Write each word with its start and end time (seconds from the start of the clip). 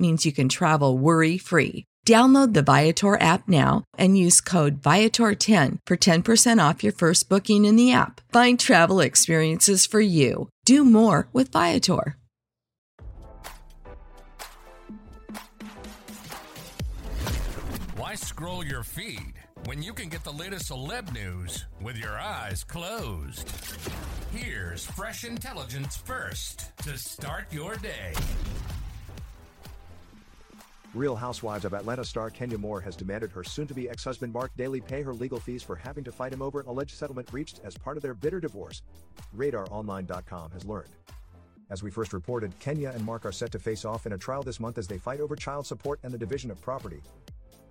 means 0.00 0.24
you 0.24 0.32
can 0.32 0.48
travel 0.48 0.96
worry 0.96 1.38
free. 1.38 1.84
Download 2.06 2.54
the 2.54 2.62
Viator 2.62 3.20
app 3.20 3.46
now 3.46 3.84
and 3.98 4.16
use 4.16 4.40
code 4.40 4.80
Viator10 4.80 5.78
for 5.86 5.96
10% 5.96 6.68
off 6.68 6.82
your 6.82 6.94
first 6.94 7.28
booking 7.28 7.66
in 7.66 7.76
the 7.76 7.92
app. 7.92 8.20
Find 8.32 8.58
travel 8.58 9.00
experiences 9.00 9.86
for 9.86 10.00
you. 10.00 10.48
Do 10.64 10.84
more 10.84 11.28
with 11.32 11.52
Viator. 11.52 12.16
Why 17.96 18.14
scroll 18.16 18.64
your 18.64 18.82
feed 18.82 19.34
when 19.66 19.82
you 19.82 19.92
can 19.92 20.08
get 20.08 20.24
the 20.24 20.32
latest 20.32 20.70
celeb 20.70 21.12
news 21.12 21.66
with 21.80 21.96
your 21.96 22.18
eyes 22.18 22.64
closed? 22.64 23.48
Here's 24.32 24.84
fresh 24.84 25.22
intelligence 25.22 25.96
first 25.96 26.76
to 26.78 26.96
start 26.96 27.52
your 27.52 27.76
day. 27.76 28.14
Real 30.92 31.14
Housewives 31.14 31.64
of 31.64 31.72
Atlanta 31.72 32.04
star 32.04 32.30
Kenya 32.30 32.58
Moore 32.58 32.80
has 32.80 32.96
demanded 32.96 33.30
her 33.30 33.44
soon-to-be 33.44 33.88
ex-husband 33.88 34.32
Marc 34.32 34.50
Daly 34.56 34.80
pay 34.80 35.02
her 35.02 35.14
legal 35.14 35.38
fees 35.38 35.62
for 35.62 35.76
having 35.76 36.02
to 36.02 36.10
fight 36.10 36.32
him 36.32 36.42
over 36.42 36.58
an 36.58 36.66
alleged 36.66 36.96
settlement 36.96 37.32
reached 37.32 37.60
as 37.62 37.78
part 37.78 37.96
of 37.96 38.02
their 38.02 38.12
bitter 38.12 38.40
divorce, 38.40 38.82
RadarOnline.com 39.36 40.50
has 40.50 40.64
learned. 40.64 40.90
As 41.70 41.84
we 41.84 41.92
first 41.92 42.12
reported, 42.12 42.58
Kenya 42.58 42.90
and 42.90 43.04
Marc 43.04 43.24
are 43.24 43.30
set 43.30 43.52
to 43.52 43.60
face 43.60 43.84
off 43.84 44.04
in 44.04 44.14
a 44.14 44.18
trial 44.18 44.42
this 44.42 44.58
month 44.58 44.78
as 44.78 44.88
they 44.88 44.98
fight 44.98 45.20
over 45.20 45.36
child 45.36 45.64
support 45.64 46.00
and 46.02 46.12
the 46.12 46.18
division 46.18 46.50
of 46.50 46.60
property. 46.60 47.00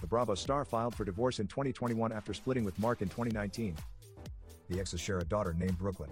The 0.00 0.06
Bravo 0.06 0.34
star 0.34 0.64
filed 0.64 0.94
for 0.94 1.04
divorce 1.04 1.38
in 1.38 1.48
2021 1.48 2.12
after 2.12 2.32
splitting 2.32 2.64
with 2.64 2.78
Marc 2.78 3.02
in 3.02 3.10
2019. 3.10 3.76
The 4.70 4.80
exes 4.80 5.00
share 5.00 5.18
a 5.18 5.24
daughter 5.24 5.52
named 5.52 5.76
Brooklyn. 5.76 6.08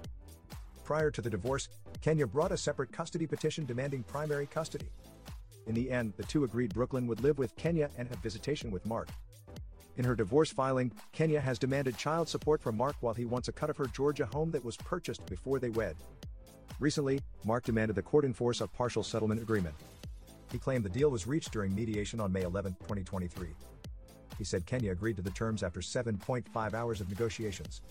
Prior 0.84 1.10
to 1.10 1.22
the 1.22 1.30
divorce, 1.30 1.70
Kenya 2.02 2.26
brought 2.26 2.52
a 2.52 2.58
separate 2.58 2.92
custody 2.92 3.26
petition 3.26 3.64
demanding 3.64 4.02
primary 4.02 4.46
custody. 4.46 4.90
In 5.66 5.75
the 5.75 5.91
end, 5.91 6.14
the 6.16 6.25
two 6.25 6.44
agreed 6.44 6.75
Brooklyn 6.75 7.06
would 7.06 7.22
live 7.22 7.39
with 7.39 7.56
Kenya 7.56 7.91
and 7.98 8.08
have 8.08 8.19
visitation 8.19 8.70
with 8.70 8.86
Marc. 8.86 9.08
In 9.97 10.05
her 10.05 10.14
divorce 10.14 10.50
filing, 10.50 10.92
Kenya 11.12 11.41
has 11.41 11.58
demanded 11.58 11.97
child 11.97 12.28
support 12.28 12.62
from 12.62 12.77
Marc 12.77 12.97
while 13.00 13.14
he 13.14 13.25
wants 13.25 13.48
a 13.48 13.53
cut 13.53 13.70
of 13.70 13.77
her 13.77 13.86
Georgia 13.86 14.27
home 14.27 14.50
that 14.53 14.64
was 14.64 14.77
purchased 14.77 15.27
before 15.27 15.58
they 15.58 15.70
wed. 15.70 15.97
Recently, 16.78 17.20
Marc 17.44 17.64
demanded 17.64 17.94
the 17.94 18.03
court 18.03 18.25
enforce 18.25 18.62
a 18.62 18.66
partial 18.66 19.03
settlement 19.03 19.42
agreement. 19.42 19.75
He 20.50 20.58
claimed 20.58 20.84
the 20.84 20.88
deal 20.88 21.11
was 21.11 21.27
reached 21.27 21.53
during 21.53 21.75
mediation 21.75 22.20
on 22.20 22.33
May 22.33 22.42
11, 22.42 22.72
2023. 22.81 23.48
He 24.38 24.44
said 24.44 24.64
Kenya 24.64 24.92
agreed 24.92 25.16
to 25.16 25.22
the 25.22 25.31
terms 25.31 25.62
after 25.62 25.81
7.5 25.81 26.75
hours 26.75 27.00
of 27.00 27.11
negotiations. 27.11 27.83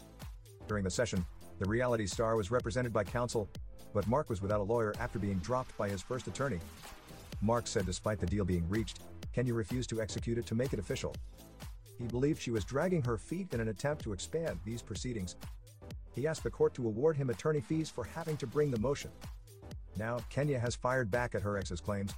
During 0.67 0.83
the 0.83 0.89
session, 0.89 1.23
the 1.59 1.69
reality 1.69 2.07
star 2.07 2.35
was 2.35 2.49
represented 2.49 2.91
by 2.91 3.03
counsel, 3.03 3.47
but 3.93 4.07
Marc 4.07 4.29
was 4.29 4.41
without 4.41 4.59
a 4.59 4.63
lawyer 4.63 4.95
after 4.99 5.19
being 5.19 5.37
dropped 5.37 5.77
by 5.77 5.89
his 5.89 6.01
first 6.01 6.27
attorney. 6.27 6.59
Marc 7.41 7.67
said 7.67 7.85
despite 7.85 8.19
the 8.19 8.25
deal 8.25 8.45
being 8.45 8.67
reached, 8.69 8.99
Kenya 9.33 9.53
refused 9.53 9.89
to 9.89 10.01
execute 10.01 10.37
it 10.37 10.45
to 10.47 10.55
make 10.55 10.73
it 10.73 10.79
official. 10.79 11.15
He 11.97 12.05
believed 12.05 12.41
she 12.41 12.51
was 12.51 12.63
dragging 12.63 13.01
her 13.03 13.17
feet 13.17 13.53
in 13.53 13.59
an 13.59 13.67
attempt 13.67 14.03
to 14.03 14.13
expand 14.13 14.59
these 14.65 14.81
proceedings. 14.81 15.35
He 16.13 16.27
asked 16.27 16.43
the 16.43 16.49
court 16.49 16.73
to 16.75 16.87
award 16.87 17.17
him 17.17 17.29
attorney 17.29 17.61
fees 17.61 17.89
for 17.89 18.03
having 18.03 18.37
to 18.37 18.47
bring 18.47 18.71
the 18.71 18.79
motion. 18.79 19.11
Now, 19.97 20.19
Kenya 20.29 20.59
has 20.59 20.75
fired 20.75 21.11
back 21.11 21.35
at 21.35 21.41
her 21.41 21.57
ex's 21.57 21.81
claims. 21.81 22.13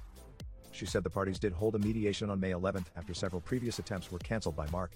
She 0.70 0.86
said 0.86 1.04
the 1.04 1.10
parties 1.10 1.38
did 1.38 1.52
hold 1.52 1.74
a 1.74 1.78
mediation 1.78 2.30
on 2.30 2.40
May 2.40 2.50
11th 2.50 2.86
after 2.96 3.12
several 3.12 3.42
previous 3.42 3.78
attempts 3.78 4.10
were 4.10 4.18
canceled 4.20 4.56
by 4.56 4.68
Marc. 4.70 4.92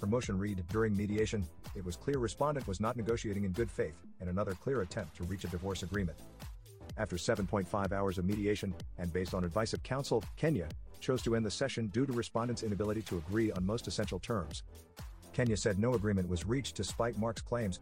Her 0.00 0.06
motion 0.06 0.38
read 0.38 0.62
During 0.70 0.96
mediation, 0.96 1.46
it 1.74 1.84
was 1.84 1.96
clear 1.96 2.18
respondent 2.18 2.66
was 2.66 2.80
not 2.80 2.96
negotiating 2.96 3.44
in 3.44 3.52
good 3.52 3.70
faith, 3.70 3.94
and 4.20 4.28
another 4.28 4.52
clear 4.52 4.82
attempt 4.82 5.16
to 5.16 5.24
reach 5.24 5.44
a 5.44 5.48
divorce 5.48 5.82
agreement. 5.82 6.18
After 6.96 7.16
7.5 7.16 7.92
hours 7.92 8.18
of 8.18 8.24
mediation, 8.24 8.74
and 8.98 9.12
based 9.12 9.34
on 9.34 9.44
advice 9.44 9.72
of 9.72 9.82
counsel, 9.82 10.22
Kenya 10.36 10.68
chose 11.00 11.22
to 11.22 11.34
end 11.36 11.44
the 11.44 11.50
session 11.50 11.88
due 11.88 12.06
to 12.06 12.12
respondents' 12.12 12.62
inability 12.62 13.02
to 13.02 13.18
agree 13.18 13.50
on 13.52 13.66
most 13.66 13.86
essential 13.86 14.18
terms. 14.18 14.62
Kenya 15.32 15.56
said 15.56 15.78
no 15.78 15.94
agreement 15.94 16.28
was 16.28 16.46
reached 16.46 16.76
despite 16.76 17.18
Marc's 17.18 17.42
claims. 17.42 17.80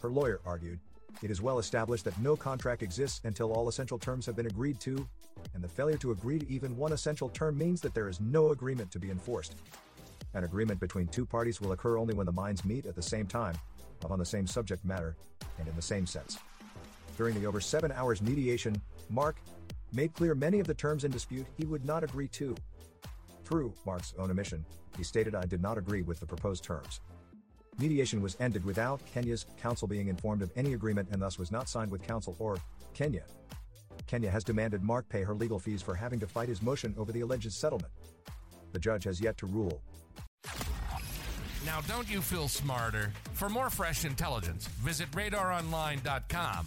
Her 0.00 0.10
lawyer 0.10 0.40
argued, 0.44 0.78
it 1.22 1.30
is 1.30 1.40
well 1.40 1.58
established 1.58 2.04
that 2.04 2.20
no 2.20 2.36
contract 2.36 2.82
exists 2.82 3.22
until 3.24 3.52
all 3.52 3.68
essential 3.68 3.98
terms 3.98 4.26
have 4.26 4.36
been 4.36 4.46
agreed 4.46 4.78
to, 4.80 5.08
and 5.54 5.64
the 5.64 5.68
failure 5.68 5.96
to 5.98 6.10
agree 6.10 6.38
to 6.38 6.50
even 6.50 6.76
one 6.76 6.92
essential 6.92 7.30
term 7.30 7.56
means 7.56 7.80
that 7.80 7.94
there 7.94 8.08
is 8.08 8.20
no 8.20 8.50
agreement 8.50 8.90
to 8.90 8.98
be 8.98 9.10
enforced. 9.10 9.56
An 10.34 10.44
agreement 10.44 10.78
between 10.78 11.06
two 11.06 11.24
parties 11.24 11.60
will 11.60 11.72
occur 11.72 11.96
only 11.96 12.14
when 12.14 12.26
the 12.26 12.32
minds 12.32 12.64
meet 12.64 12.84
at 12.84 12.94
the 12.94 13.02
same 13.02 13.26
time, 13.26 13.56
on 14.10 14.18
the 14.18 14.24
same 14.24 14.46
subject 14.46 14.84
matter, 14.84 15.16
and 15.58 15.66
in 15.66 15.74
the 15.74 15.82
same 15.82 16.06
sense. 16.06 16.38
During 17.16 17.34
the 17.40 17.46
over 17.46 17.60
seven 17.60 17.90
hours 17.92 18.20
mediation, 18.20 18.80
Marc 19.08 19.36
made 19.92 20.12
clear 20.12 20.34
many 20.34 20.60
of 20.60 20.66
the 20.66 20.74
terms 20.74 21.04
in 21.04 21.10
dispute 21.10 21.46
he 21.56 21.64
would 21.64 21.84
not 21.84 22.04
agree 22.04 22.28
to. 22.28 22.54
Through 23.44 23.72
Marc's 23.86 24.12
own 24.18 24.30
admission, 24.30 24.64
he 24.96 25.04
stated 25.04 25.34
I 25.34 25.46
did 25.46 25.62
not 25.62 25.78
agree 25.78 26.02
with 26.02 26.20
the 26.20 26.26
proposed 26.26 26.64
terms. 26.64 27.00
Mediation 27.78 28.20
was 28.20 28.36
ended 28.40 28.64
without 28.64 29.00
Kenya's 29.12 29.46
counsel 29.60 29.86
being 29.86 30.08
informed 30.08 30.42
of 30.42 30.50
any 30.56 30.74
agreement 30.74 31.08
and 31.12 31.20
thus 31.20 31.38
was 31.38 31.50
not 31.50 31.68
signed 31.68 31.90
with 31.90 32.02
counsel 32.02 32.34
or 32.38 32.58
Kenya. 32.94 33.22
Kenya 34.06 34.30
has 34.30 34.44
demanded 34.44 34.82
Marc 34.82 35.08
pay 35.08 35.22
her 35.22 35.34
legal 35.34 35.58
fees 35.58 35.82
for 35.82 35.94
having 35.94 36.20
to 36.20 36.26
fight 36.26 36.48
his 36.48 36.62
motion 36.62 36.94
over 36.98 37.12
the 37.12 37.20
alleged 37.20 37.52
settlement. 37.52 37.92
The 38.72 38.78
judge 38.78 39.04
has 39.04 39.20
yet 39.20 39.36
to 39.38 39.46
rule. 39.46 39.82
Now, 41.64 41.80
don't 41.88 42.08
you 42.08 42.20
feel 42.20 42.48
smarter? 42.48 43.12
For 43.32 43.48
more 43.48 43.70
fresh 43.70 44.04
intelligence, 44.04 44.68
visit 44.68 45.10
radaronline.com 45.12 46.66